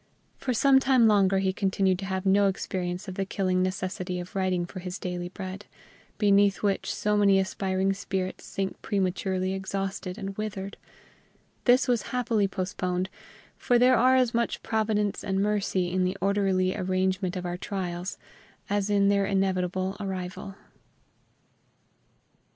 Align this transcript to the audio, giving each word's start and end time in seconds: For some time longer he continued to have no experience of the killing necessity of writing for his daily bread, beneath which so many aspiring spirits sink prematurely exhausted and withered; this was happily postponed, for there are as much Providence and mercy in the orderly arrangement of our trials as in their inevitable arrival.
For 0.39 0.51
some 0.51 0.79
time 0.79 1.07
longer 1.07 1.37
he 1.37 1.53
continued 1.53 1.99
to 1.99 2.05
have 2.05 2.25
no 2.25 2.47
experience 2.47 3.07
of 3.07 3.13
the 3.13 3.23
killing 3.23 3.61
necessity 3.61 4.19
of 4.19 4.35
writing 4.35 4.65
for 4.65 4.79
his 4.79 4.97
daily 4.97 5.29
bread, 5.29 5.67
beneath 6.17 6.63
which 6.63 6.91
so 6.91 7.15
many 7.15 7.37
aspiring 7.37 7.93
spirits 7.93 8.43
sink 8.45 8.81
prematurely 8.81 9.53
exhausted 9.53 10.17
and 10.17 10.35
withered; 10.37 10.75
this 11.65 11.87
was 11.87 12.01
happily 12.09 12.47
postponed, 12.47 13.11
for 13.57 13.77
there 13.77 13.95
are 13.95 14.15
as 14.15 14.33
much 14.33 14.63
Providence 14.63 15.23
and 15.23 15.39
mercy 15.39 15.91
in 15.91 16.03
the 16.03 16.17
orderly 16.19 16.75
arrangement 16.75 17.35
of 17.35 17.45
our 17.45 17.55
trials 17.57 18.17
as 18.71 18.89
in 18.89 19.07
their 19.07 19.27
inevitable 19.27 19.95
arrival. 19.99 20.55